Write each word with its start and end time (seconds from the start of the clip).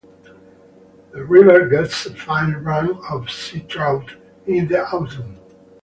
The 1.11 1.23
river 1.23 1.69
gets 1.69 2.07
a 2.07 2.15
fine 2.15 2.53
run 2.53 2.89
of 3.11 3.27
seatrout 3.27 4.15
in 4.47 4.67
the 4.67 4.83
autumn. 4.83 5.37